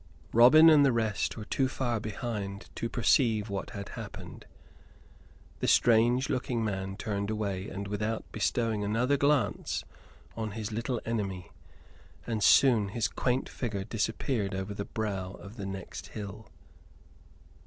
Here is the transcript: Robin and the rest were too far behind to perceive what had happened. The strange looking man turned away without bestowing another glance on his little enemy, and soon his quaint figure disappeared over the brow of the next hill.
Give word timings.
Robin 0.33 0.67
and 0.67 0.83
the 0.83 0.91
rest 0.91 1.37
were 1.37 1.45
too 1.45 1.67
far 1.67 1.99
behind 1.99 2.71
to 2.73 2.89
perceive 2.89 3.51
what 3.51 3.69
had 3.69 3.89
happened. 3.89 4.47
The 5.59 5.67
strange 5.67 6.27
looking 6.27 6.63
man 6.65 6.97
turned 6.97 7.29
away 7.29 7.67
without 7.87 8.25
bestowing 8.31 8.83
another 8.83 9.15
glance 9.15 9.83
on 10.35 10.53
his 10.53 10.71
little 10.71 10.99
enemy, 11.05 11.51
and 12.25 12.43
soon 12.43 12.87
his 12.87 13.07
quaint 13.07 13.47
figure 13.47 13.83
disappeared 13.83 14.55
over 14.55 14.73
the 14.73 14.85
brow 14.85 15.33
of 15.33 15.55
the 15.57 15.67
next 15.67 16.07
hill. 16.07 16.49